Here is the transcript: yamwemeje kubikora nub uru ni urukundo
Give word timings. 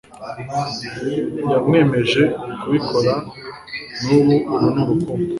yamwemeje 1.51 2.21
kubikora 2.59 3.13
nub 4.01 4.27
uru 4.53 4.67
ni 4.75 4.79
urukundo 4.83 5.07